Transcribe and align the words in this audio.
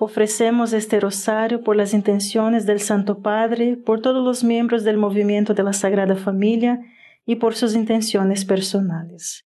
Ofrecemos 0.00 0.72
este 0.72 0.98
rosario 0.98 1.62
por 1.62 1.76
las 1.76 1.94
intenciones 1.94 2.66
del 2.66 2.80
Santo 2.80 3.22
Padre, 3.22 3.76
por 3.76 4.02
todos 4.02 4.24
los 4.24 4.42
miembros 4.42 4.82
del 4.82 4.96
movimiento 4.96 5.54
de 5.54 5.62
la 5.62 5.72
Sagrada 5.72 6.16
Familia 6.16 6.80
y 7.24 7.36
por 7.36 7.54
sus 7.54 7.74
intenciones 7.74 8.44
personales. 8.44 9.44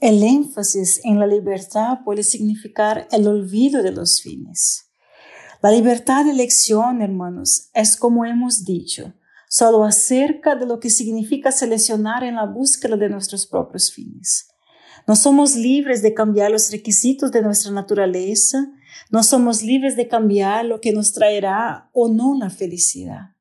El 0.00 0.22
énfasis 0.22 1.00
en 1.04 1.20
la 1.20 1.26
libertad 1.26 1.98
puede 2.04 2.24
significar 2.24 3.06
el 3.12 3.26
olvido 3.28 3.82
de 3.82 3.92
los 3.92 4.20
fines. 4.20 4.90
La 5.62 5.70
libertad 5.70 6.24
de 6.24 6.32
elección, 6.32 7.00
hermanos, 7.00 7.70
es 7.72 7.96
como 7.96 8.24
hemos 8.26 8.64
dicho, 8.64 9.14
solo 9.48 9.84
acerca 9.84 10.56
de 10.56 10.66
lo 10.66 10.80
que 10.80 10.90
significa 10.90 11.52
seleccionar 11.52 12.24
en 12.24 12.34
la 12.34 12.44
búsqueda 12.44 12.96
de 12.96 13.08
nuestros 13.08 13.46
propios 13.46 13.92
fines. 13.92 14.48
No 15.06 15.16
somos 15.16 15.54
libres 15.54 16.02
de 16.02 16.12
cambiar 16.12 16.50
los 16.50 16.70
requisitos 16.70 17.30
de 17.30 17.40
nuestra 17.40 17.70
naturaleza, 17.70 18.72
no 19.10 19.22
somos 19.22 19.62
libres 19.62 19.96
de 19.96 20.08
cambiar 20.08 20.64
lo 20.64 20.80
que 20.80 20.92
nos 20.92 21.12
traerá 21.12 21.90
o 21.92 22.08
no 22.08 22.36
la 22.38 22.50
felicidad. 22.50 23.34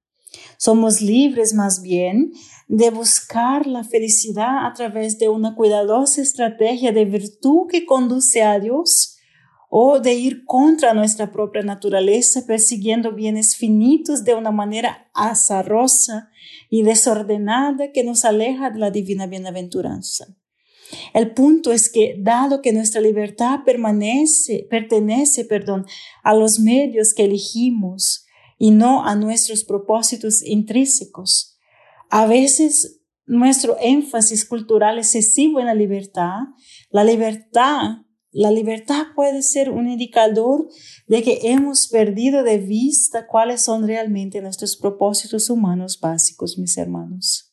Somos 0.57 1.02
libres 1.02 1.53
más 1.53 1.81
bien 1.81 2.31
de 2.67 2.89
buscar 2.89 3.67
la 3.67 3.84
felicidad 3.84 4.66
a 4.66 4.73
través 4.73 5.20
de 5.20 5.29
una 5.29 5.55
cuidadosa 5.55 6.21
estrategia 6.21 6.91
de 6.91 7.05
virtud 7.05 7.68
que 7.70 7.85
conduce 7.85 8.41
a 8.41 8.59
Dios 8.59 9.18
o 9.70 9.99
de 9.99 10.13
ir 10.13 10.46
contra 10.46 10.93
nuestra 10.93 11.31
propia 11.31 11.63
naturaleza 11.63 12.46
persiguiendo 12.46 13.12
bienes 13.12 13.55
finitos 13.55 14.24
de 14.24 14.35
una 14.35 14.51
manera 14.51 15.09
azarosa 15.13 16.29
y 16.70 16.84
desordenada 16.84 17.91
que 17.91 18.04
nos 18.04 18.26
aleja 18.26 18.70
de 18.70 18.79
la 18.79 18.91
divina 18.91 19.26
bienaventuranza. 19.27 20.27
El 21.13 21.34
punto 21.34 21.72
es 21.72 21.91
que, 21.91 22.16
dado 22.20 22.62
que 22.62 22.74
nuestra 22.74 23.02
libertad 23.02 23.60
permanece, 23.66 24.68
pertenece, 24.70 25.46
perdón, 25.46 25.86
a 26.24 26.34
los 26.34 26.60
medios 26.60 27.13
que 27.13 27.26
elegimos 27.26 28.26
y 28.58 28.72
no 28.72 29.05
a 29.05 29.16
nuestros 29.16 29.64
propósitos 29.64 30.44
intrínsecos, 30.44 31.58
a 32.10 32.26
veces 32.26 33.02
nuestro 33.26 33.77
énfasis 33.80 34.46
cultural 34.46 34.98
excesivo 34.98 35.60
en 35.60 35.66
la 35.66 35.74
libertad, 35.74 36.40
la 36.90 37.04
libertad, 37.04 38.04
la 38.32 38.52
libertad 38.52 39.08
puede 39.16 39.44
ser 39.44 39.70
un 39.70 39.88
indicador 39.88 40.68
de 41.08 41.21
que 41.21 41.40
hemos 41.44 41.88
perdido 41.88 42.44
de 42.44 42.58
vista 42.58 43.27
cuáles 43.27 43.62
son 43.62 43.88
realmente 43.88 44.41
nuestros 44.41 44.76
propósitos 44.76 45.49
humanos 45.49 45.99
básicos, 46.02 46.58
mis 46.58 46.77
hermanos. 46.77 47.52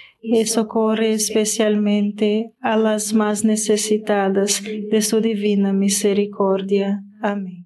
y 0.21 0.45
socorre 0.45 1.13
especialmente 1.13 2.55
a 2.61 2.77
las 2.77 3.13
más 3.13 3.43
necesitadas 3.43 4.61
de 4.63 5.01
su 5.01 5.19
divina 5.19 5.73
misericordia. 5.73 7.03
Amén. 7.21 7.65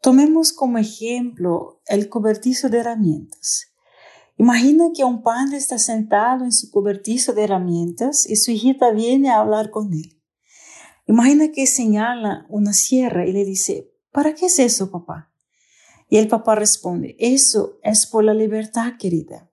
Tomemos 0.00 0.52
como 0.52 0.78
ejemplo 0.78 1.80
el 1.86 2.08
cobertizo 2.08 2.68
de 2.68 2.78
herramientas. 2.78 3.72
Imagina 4.36 4.84
que 4.94 5.02
un 5.02 5.22
padre 5.22 5.56
está 5.56 5.78
sentado 5.78 6.44
en 6.44 6.52
su 6.52 6.70
cobertizo 6.70 7.32
de 7.32 7.42
herramientas 7.42 8.24
y 8.30 8.36
su 8.36 8.52
hijita 8.52 8.92
viene 8.92 9.30
a 9.30 9.40
hablar 9.40 9.70
con 9.70 9.92
él. 9.92 10.22
Imagina 11.08 11.50
que 11.50 11.66
señala 11.66 12.46
una 12.48 12.72
sierra 12.72 13.26
y 13.26 13.32
le 13.32 13.44
dice, 13.44 13.90
¿para 14.12 14.34
qué 14.34 14.46
es 14.46 14.60
eso, 14.60 14.92
papá? 14.92 15.32
Y 16.08 16.18
el 16.18 16.28
papá 16.28 16.54
responde, 16.54 17.16
eso 17.18 17.78
es 17.82 18.06
por 18.06 18.22
la 18.22 18.34
libertad, 18.34 18.92
querida. 18.98 19.47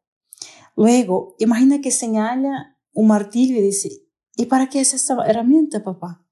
Luego, 0.75 1.35
imagina 1.39 1.81
que 1.81 1.91
señala 1.91 2.77
un 2.93 3.07
martillo 3.07 3.55
y 3.57 3.61
dice, 3.61 3.89
¿y 4.35 4.45
para 4.45 4.69
qué 4.69 4.81
es 4.81 4.93
esta 4.93 5.17
herramienta, 5.25 5.83
papá? 5.83 6.25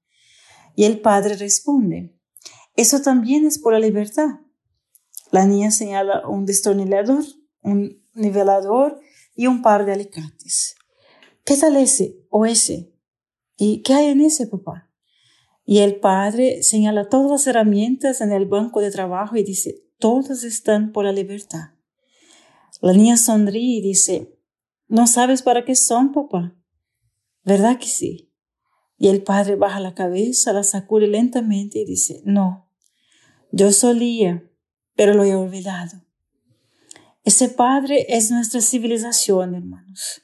Y 0.76 0.84
el 0.84 1.00
padre 1.00 1.36
responde, 1.36 2.18
eso 2.76 3.00
también 3.00 3.46
es 3.46 3.58
por 3.58 3.72
la 3.72 3.78
libertad. 3.78 4.40
La 5.30 5.46
niña 5.46 5.70
señala 5.70 6.26
un 6.28 6.44
destornillador, 6.44 7.24
un 7.62 8.04
nivelador 8.14 9.00
y 9.34 9.46
un 9.46 9.62
par 9.62 9.86
de 9.86 9.92
alicates. 9.92 10.76
¿Qué 11.44 11.56
tal 11.56 11.76
ese 11.76 12.24
o 12.30 12.46
ese? 12.46 12.94
¿Y 13.56 13.82
qué 13.82 13.94
hay 13.94 14.06
en 14.06 14.20
ese, 14.20 14.46
papá? 14.46 14.90
Y 15.64 15.78
el 15.78 15.96
padre 15.96 16.62
señala 16.62 17.08
todas 17.08 17.30
las 17.30 17.46
herramientas 17.46 18.20
en 18.20 18.32
el 18.32 18.46
banco 18.46 18.80
de 18.80 18.90
trabajo 18.90 19.36
y 19.36 19.42
dice, 19.42 19.84
todas 19.98 20.44
están 20.44 20.92
por 20.92 21.04
la 21.04 21.12
libertad. 21.12 21.70
La 22.80 22.92
niña 22.92 23.16
sonríe 23.16 23.78
y 23.78 23.80
dice, 23.80 24.33
¿No 24.88 25.06
sabes 25.06 25.42
para 25.42 25.64
qué 25.64 25.74
son, 25.74 26.12
papá? 26.12 26.54
¿Verdad 27.44 27.78
que 27.78 27.86
sí? 27.86 28.32
Y 28.96 29.08
el 29.08 29.22
padre 29.22 29.56
baja 29.56 29.80
la 29.80 29.94
cabeza, 29.94 30.52
la 30.52 30.62
sacude 30.62 31.06
lentamente 31.06 31.80
y 31.80 31.84
dice, 31.84 32.22
no, 32.24 32.70
yo 33.50 33.72
solía, 33.72 34.48
pero 34.94 35.14
lo 35.14 35.24
he 35.24 35.34
olvidado. 35.34 36.02
Ese 37.24 37.48
padre 37.48 38.06
es 38.08 38.30
nuestra 38.30 38.60
civilización, 38.60 39.54
hermanos. 39.54 40.22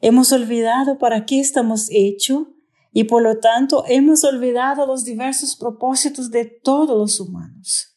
Hemos 0.00 0.32
olvidado 0.32 0.98
para 0.98 1.24
qué 1.24 1.40
estamos 1.40 1.86
hechos 1.90 2.48
y 2.92 3.04
por 3.04 3.22
lo 3.22 3.38
tanto 3.38 3.84
hemos 3.86 4.24
olvidado 4.24 4.86
los 4.86 5.04
diversos 5.04 5.56
propósitos 5.56 6.30
de 6.30 6.44
todos 6.44 6.98
los 6.98 7.20
humanos 7.20 7.91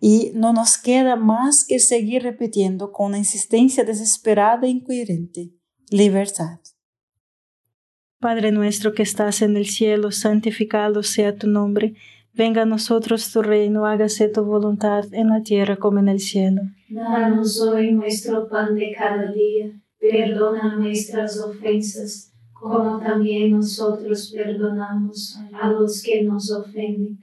y 0.00 0.32
no 0.34 0.52
nos 0.52 0.78
queda 0.78 1.16
más 1.16 1.64
que 1.66 1.78
seguir 1.78 2.22
repitiendo 2.22 2.92
con 2.92 3.06
una 3.06 3.18
insistencia 3.18 3.84
desesperada 3.84 4.66
e 4.66 4.70
incoherente, 4.70 5.50
libertad. 5.90 6.60
Padre 8.20 8.50
nuestro 8.52 8.94
que 8.94 9.02
estás 9.02 9.42
en 9.42 9.56
el 9.56 9.66
cielo, 9.66 10.10
santificado 10.10 11.02
sea 11.02 11.36
tu 11.36 11.46
nombre, 11.46 11.94
venga 12.34 12.62
a 12.62 12.66
nosotros 12.66 13.32
tu 13.32 13.42
reino, 13.42 13.86
hágase 13.86 14.28
tu 14.28 14.44
voluntad 14.44 15.04
en 15.12 15.28
la 15.28 15.42
tierra 15.42 15.76
como 15.76 15.98
en 15.98 16.08
el 16.08 16.20
cielo. 16.20 16.62
Danos 16.88 17.60
hoy 17.60 17.92
nuestro 17.92 18.48
pan 18.48 18.74
de 18.74 18.92
cada 18.96 19.30
día, 19.32 19.72
perdona 20.00 20.76
nuestras 20.76 21.38
ofensas, 21.40 22.32
como 22.52 22.98
también 22.98 23.52
nosotros 23.52 24.32
perdonamos 24.34 25.38
a 25.52 25.70
los 25.70 26.02
que 26.02 26.22
nos 26.24 26.50
ofenden 26.50 27.22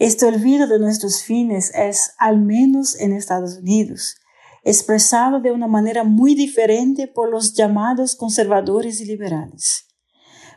Este 0.00 0.24
olvido 0.24 0.66
de 0.66 0.78
nuestros 0.78 1.22
fines 1.22 1.72
es, 1.74 2.14
al 2.16 2.40
menos 2.40 2.98
en 2.98 3.12
Estados 3.12 3.58
Unidos, 3.58 4.16
expresado 4.64 5.42
de 5.42 5.52
una 5.52 5.66
manera 5.66 6.04
muy 6.04 6.34
diferente 6.34 7.06
por 7.06 7.28
los 7.28 7.52
llamados 7.52 8.16
conservadores 8.16 9.02
y 9.02 9.04
liberales. 9.04 9.88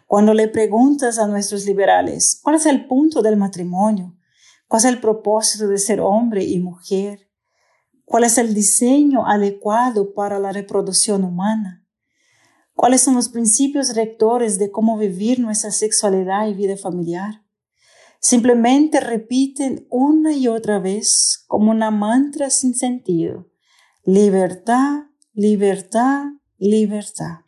Cuando 0.08 0.34
le 0.34 0.48
preguntas 0.48 1.20
a 1.20 1.28
nuestros 1.28 1.66
liberales 1.66 2.40
cuál 2.42 2.56
es 2.56 2.66
el 2.66 2.88
punto 2.88 3.22
del 3.22 3.36
matrimonio, 3.36 4.16
cuál 4.70 4.80
es 4.80 4.86
el 4.86 5.02
propósito 5.02 5.68
de 5.68 5.78
ser 5.78 6.00
hombre 6.00 6.46
y 6.46 6.60
mujer, 6.60 7.30
cuál 8.06 8.24
es 8.24 8.38
el 8.38 8.54
diseño 8.54 9.28
adecuado 9.28 10.14
para 10.14 10.40
la 10.40 10.54
reproducción 10.54 11.26
humana, 11.26 11.86
cuáles 12.76 13.02
son 13.02 13.16
los 13.16 13.28
principios 13.28 13.94
rectores 13.94 14.58
de 14.58 14.72
cómo 14.72 14.98
vivir 14.98 15.42
nuestra 15.42 15.72
sexualidad 15.72 16.48
y 16.48 16.54
vida 16.54 16.78
familiar, 16.78 17.43
Simplemente 18.24 19.02
repiten 19.02 19.86
una 19.90 20.32
y 20.32 20.48
otra 20.48 20.80
vez 20.80 21.44
como 21.46 21.72
una 21.72 21.92
mantra 21.92 22.50
sin 22.50 22.74
sentido. 22.74 23.50
Libertad, 24.06 25.08
libertad, 25.34 26.28
libertad. 26.58 27.40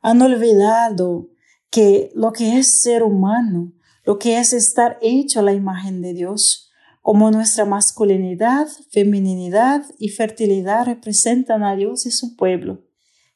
Han 0.00 0.22
olvidado 0.22 1.28
que 1.68 2.10
lo 2.14 2.32
que 2.32 2.58
es 2.58 2.80
ser 2.80 3.02
humano, 3.02 3.74
lo 4.04 4.18
que 4.18 4.38
es 4.38 4.54
estar 4.54 4.96
hecho 5.02 5.40
a 5.40 5.42
la 5.42 5.52
imagen 5.52 6.00
de 6.00 6.14
Dios, 6.14 6.70
como 7.02 7.30
nuestra 7.30 7.66
masculinidad, 7.66 8.66
feminidad 8.90 9.84
y 9.98 10.08
fertilidad 10.08 10.86
representan 10.86 11.62
a 11.62 11.76
Dios 11.76 12.06
y 12.06 12.10
su 12.10 12.36
pueblo, 12.36 12.86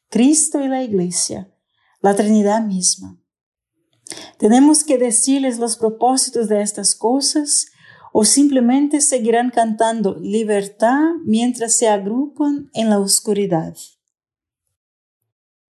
Cristo 0.09 0.61
y 0.61 0.67
la 0.67 0.81
Iglesia, 0.81 1.53
la 2.01 2.15
Trinidad 2.15 2.65
misma. 2.65 3.18
¿Tenemos 4.37 4.83
que 4.83 4.97
decirles 4.97 5.59
los 5.59 5.77
propósitos 5.77 6.47
de 6.47 6.61
estas 6.61 6.95
cosas 6.95 7.67
o 8.11 8.25
simplemente 8.25 9.01
seguirán 9.01 9.49
cantando 9.49 10.17
libertad 10.19 11.11
mientras 11.25 11.75
se 11.75 11.87
agrupan 11.87 12.69
en 12.73 12.89
la 12.89 12.99
oscuridad? 12.99 13.75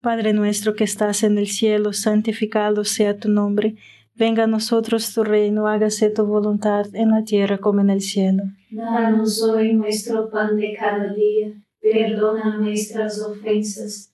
Padre 0.01 0.33
nuestro 0.33 0.75
que 0.75 0.85
estás 0.85 1.23
en 1.23 1.39
el 1.39 1.47
cielo, 1.47 1.93
santificado 1.93 2.85
sea 2.85 3.19
tu 3.19 3.29
nombre. 3.29 3.77
Venga 4.15 4.45
a 4.45 4.47
nosotros 4.47 5.13
tu 5.15 5.25
reino, 5.25 5.67
hágase 5.67 6.11
tu 6.11 6.25
voluntad 6.25 6.87
en 6.95 7.11
la 7.11 7.25
tierra 7.25 7.59
como 7.59 7.81
en 7.81 7.91
el 7.91 8.01
cielo. 8.01 8.43
Danos 8.71 9.43
hoy 9.43 9.73
nuestro 9.73 10.31
pan 10.31 10.57
de 10.57 10.77
cada 10.79 11.13
día, 11.13 11.55
perdona 11.81 12.59
nuestras 12.59 13.21
ofensas 13.21 14.14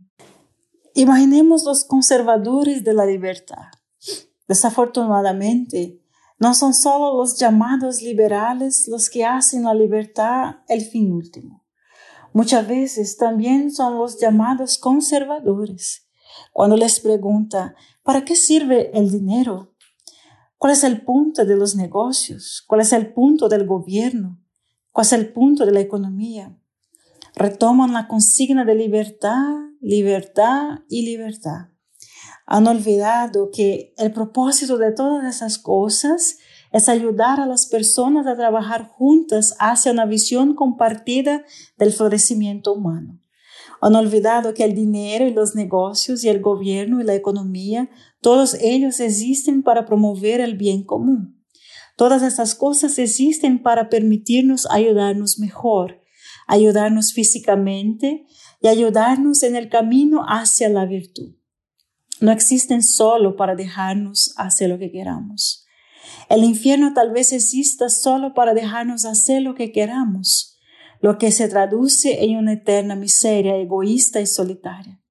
Imaginemos 0.93 1.63
los 1.63 1.85
conservadores 1.85 2.83
de 2.83 2.93
la 2.93 3.05
libertad. 3.05 3.67
Desafortunadamente, 4.47 6.01
no 6.37 6.53
son 6.53 6.73
solo 6.73 7.17
los 7.17 7.37
llamados 7.37 8.01
liberales 8.01 8.87
los 8.89 9.09
que 9.09 9.23
hacen 9.23 9.63
la 9.63 9.73
libertad 9.73 10.55
el 10.67 10.81
fin 10.81 11.13
último. 11.13 11.63
Muchas 12.33 12.67
veces 12.67 13.15
también 13.15 13.71
son 13.71 13.97
los 13.97 14.19
llamados 14.19 14.77
conservadores. 14.77 16.07
Cuando 16.51 16.75
les 16.75 16.99
pregunta, 16.99 17.75
¿para 18.03 18.25
qué 18.25 18.35
sirve 18.35 18.91
el 18.97 19.11
dinero? 19.11 19.73
¿Cuál 20.57 20.73
es 20.73 20.83
el 20.83 21.03
punto 21.03 21.45
de 21.45 21.55
los 21.55 21.75
negocios? 21.75 22.63
¿Cuál 22.67 22.81
es 22.81 22.91
el 22.91 23.13
punto 23.13 23.47
del 23.47 23.65
gobierno? 23.65 24.41
¿Cuál 24.91 25.05
es 25.05 25.13
el 25.13 25.31
punto 25.31 25.65
de 25.65 25.71
la 25.71 25.79
economía? 25.79 26.57
Retoman 27.35 27.93
la 27.93 28.07
consigna 28.07 28.65
de 28.65 28.75
libertad 28.75 29.70
libertad 29.81 30.79
y 30.87 31.03
libertad. 31.03 31.69
Han 32.45 32.67
olvidado 32.67 33.49
que 33.51 33.93
el 33.97 34.13
propósito 34.13 34.77
de 34.77 34.91
todas 34.91 35.35
esas 35.35 35.57
cosas 35.57 36.37
es 36.71 36.87
ayudar 36.87 37.39
a 37.39 37.45
las 37.45 37.65
personas 37.65 38.27
a 38.27 38.35
trabajar 38.35 38.87
juntas 38.87 39.55
hacia 39.59 39.91
una 39.91 40.05
visión 40.05 40.55
compartida 40.55 41.43
del 41.77 41.91
florecimiento 41.91 42.73
humano. 42.73 43.19
Han 43.81 43.95
olvidado 43.95 44.53
que 44.53 44.63
el 44.63 44.75
dinero 44.75 45.25
y 45.25 45.33
los 45.33 45.55
negocios 45.55 46.23
y 46.23 46.29
el 46.29 46.39
gobierno 46.39 47.01
y 47.01 47.03
la 47.03 47.15
economía, 47.15 47.89
todos 48.21 48.53
ellos 48.61 48.99
existen 48.99 49.63
para 49.63 49.85
promover 49.85 50.39
el 50.39 50.55
bien 50.55 50.83
común. 50.83 51.43
Todas 51.97 52.21
estas 52.21 52.53
cosas 52.55 52.97
existen 52.99 53.61
para 53.61 53.89
permitirnos 53.89 54.67
ayudarnos 54.69 55.39
mejor, 55.39 56.01
ayudarnos 56.47 57.13
físicamente, 57.13 58.25
y 58.61 58.67
ayudarnos 58.67 59.43
en 59.43 59.55
el 59.55 59.69
camino 59.69 60.23
hacia 60.27 60.69
la 60.69 60.85
virtud. 60.85 61.35
No 62.19 62.31
existen 62.31 62.83
solo 62.83 63.35
para 63.35 63.55
dejarnos 63.55 64.33
hacer 64.37 64.69
lo 64.69 64.77
que 64.77 64.91
queramos. 64.91 65.65
El 66.29 66.43
infierno 66.43 66.93
tal 66.93 67.11
vez 67.11 67.33
exista 67.33 67.89
solo 67.89 68.33
para 68.33 68.53
dejarnos 68.53 69.05
hacer 69.05 69.41
lo 69.41 69.55
que 69.55 69.71
queramos, 69.71 70.59
lo 71.01 71.17
que 71.17 71.31
se 71.31 71.47
traduce 71.47 72.23
en 72.23 72.37
una 72.37 72.53
eterna 72.53 72.95
miseria 72.95 73.57
egoísta 73.57 74.21
y 74.21 74.27
solitaria. 74.27 75.01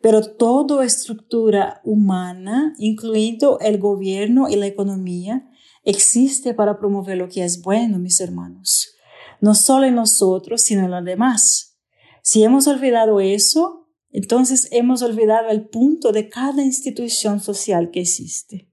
Pero 0.00 0.22
toda 0.22 0.84
estructura 0.84 1.80
humana, 1.84 2.74
incluido 2.78 3.58
el 3.60 3.78
gobierno 3.78 4.48
y 4.48 4.56
la 4.56 4.66
economía, 4.66 5.48
existe 5.84 6.54
para 6.54 6.78
promover 6.78 7.18
lo 7.18 7.28
que 7.28 7.44
es 7.44 7.62
bueno, 7.62 7.98
mis 7.98 8.20
hermanos. 8.20 8.94
No 9.40 9.54
solo 9.54 9.86
en 9.86 9.94
nosotros, 9.94 10.62
sino 10.62 10.84
en 10.84 10.90
los 10.90 11.04
demás. 11.04 11.75
Si 12.28 12.42
hemos 12.42 12.66
olvidado 12.66 13.20
eso, 13.20 13.86
entonces 14.10 14.68
hemos 14.72 15.00
olvidado 15.02 15.48
el 15.50 15.68
punto 15.68 16.10
de 16.10 16.28
cada 16.28 16.64
institución 16.64 17.38
social 17.38 17.92
que 17.92 18.00
existe. 18.00 18.68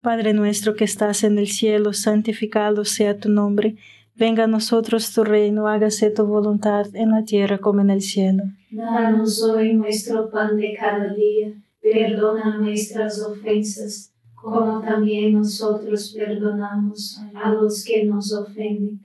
Padre 0.00 0.32
nuestro 0.32 0.74
que 0.74 0.84
estás 0.84 1.22
en 1.22 1.36
el 1.36 1.48
cielo, 1.48 1.92
santificado 1.92 2.86
sea 2.86 3.18
tu 3.18 3.28
nombre. 3.28 3.76
Venga 4.14 4.44
a 4.44 4.46
nosotros 4.46 5.12
tu 5.12 5.22
reino, 5.22 5.68
hágase 5.68 6.08
tu 6.08 6.24
voluntad 6.24 6.86
en 6.94 7.10
la 7.10 7.24
tierra 7.24 7.58
como 7.58 7.82
en 7.82 7.90
el 7.90 8.00
cielo. 8.00 8.44
Danos 8.70 9.42
hoy 9.42 9.74
nuestro 9.74 10.30
pan 10.30 10.56
de 10.56 10.74
cada 10.74 11.12
día, 11.12 11.52
perdona 11.82 12.56
nuestras 12.56 13.20
ofensas, 13.20 14.14
como 14.34 14.80
también 14.80 15.34
nosotros 15.34 16.14
perdonamos 16.16 17.20
a 17.34 17.50
los 17.52 17.84
que 17.84 18.06
nos 18.06 18.32
ofenden 18.32 19.04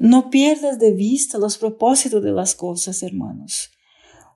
No 0.00 0.30
pierdas 0.30 0.78
de 0.78 0.92
vista 0.92 1.38
los 1.38 1.58
propósitos 1.58 2.22
de 2.22 2.30
las 2.30 2.54
cosas, 2.54 3.02
hermanos. 3.02 3.72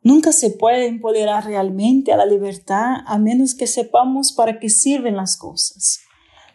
Nunca 0.03 0.33
se 0.33 0.51
puede 0.51 0.89
empoderar 0.89 1.47
realmente 1.47 2.13
a 2.13 2.17
la 2.17 2.27
libertad 2.27 2.97
a 3.07 3.17
menos 3.19 3.55
que 3.55 3.69
sepamos 3.69 4.33
para 4.33 4.59
qué 4.59 4.69
sirven 4.69 5.15
las 5.15 5.37
cosas. 5.37 6.01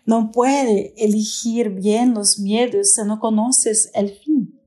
No 0.05 0.31
puede 0.31 0.93
elegir 0.97 1.69
bien 1.69 2.15
los 2.15 2.37
miedos 2.39 2.95
si 2.95 3.03
no 3.03 3.21
conoces 3.21 3.91
el 3.93 4.09
fin. 4.09 4.59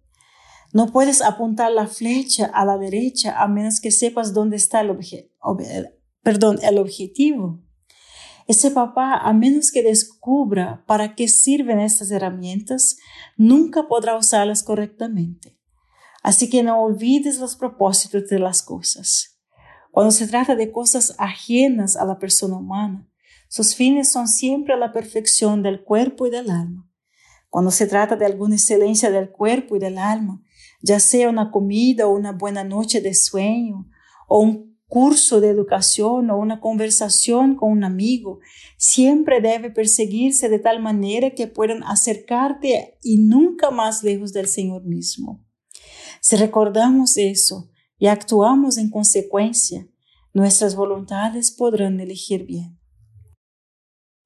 No 0.73 0.87
puedes 0.91 1.21
apuntar 1.21 1.71
la 1.73 1.87
flecha 1.87 2.47
a 2.47 2.65
la 2.65 2.79
derecha 2.79 3.43
a 3.43 3.47
menos 3.47 3.79
que 3.79 3.91
sepas 3.91 4.33
dónde 4.33 4.57
está 4.57 4.81
el, 4.81 4.97
perdón, 6.23 6.59
el 6.63 6.79
objetivo. 6.79 7.61
Ese 8.51 8.73
papá, 8.73 9.15
a 9.15 9.33
menos 9.33 9.71
que 9.71 9.81
descubra 9.81 10.83
para 10.89 11.15
qué 11.15 11.29
sirven 11.29 11.79
estas 11.79 12.11
herramientas, 12.11 12.97
nunca 13.37 13.87
podrá 13.87 14.17
usarlas 14.17 14.65
correctamente. 14.65 15.57
Así 16.25 16.51
que 16.51 16.65
no 16.65 16.83
olvides 16.83 17.39
los 17.39 17.55
propósitos 17.55 18.27
de 18.27 18.41
las 18.41 18.63
cosas. 18.65 19.39
Cuando 19.93 20.11
se 20.11 20.27
trata 20.27 20.57
de 20.57 20.73
cosas 20.73 21.15
ajenas 21.19 21.95
a 21.95 22.05
la 22.05 22.19
persona 22.19 22.57
humana, 22.57 23.09
sus 23.49 23.77
fines 23.77 24.11
son 24.11 24.27
siempre 24.27 24.77
la 24.77 24.93
perfección 24.93 25.63
del 25.63 25.85
cuerpo 25.85 26.27
y 26.27 26.31
del 26.31 26.51
alma. 26.51 26.91
Cuando 27.51 27.71
se 27.71 27.87
trata 27.87 28.17
de 28.17 28.27
alguna 28.27 28.57
excelencia 28.57 29.13
del 29.13 29.31
cuerpo 29.31 29.77
y 29.77 29.79
del 29.79 29.97
alma, 29.97 30.43
ya 30.83 30.99
sea 30.99 31.31
una 31.31 31.53
comida 31.53 32.09
o 32.09 32.17
una 32.17 32.33
buena 32.33 32.65
noche 32.65 33.01
de 33.01 33.15
sueño, 33.15 33.89
o 34.27 34.41
un 34.41 34.70
curso 34.91 35.41
de 35.41 35.51
educación 35.51 36.31
o 36.31 36.37
una 36.37 36.61
conversación 36.61 37.55
con 37.55 37.71
un 37.71 37.85
amigo 37.85 38.41
siempre 38.77 39.41
debe 39.41 39.71
perseguirse 39.71 40.49
de 40.49 40.59
tal 40.59 40.83
manera 40.83 41.31
que 41.31 41.47
puedan 41.47 41.85
acercarte 41.85 42.99
y 43.01 43.19
nunca 43.19 43.71
más 43.71 44.03
lejos 44.03 44.33
del 44.33 44.49
Señor 44.49 44.85
mismo. 44.85 45.47
Si 46.21 46.35
recordamos 46.35 47.17
eso 47.17 47.71
y 47.99 48.09
actuamos 48.09 48.79
en 48.79 48.91
consecuencia, 48.91 49.87
nuestras 50.35 50.75
voluntades 50.75 51.53
podrán 51.53 52.01
elegir 52.01 52.45
bien. 52.45 52.80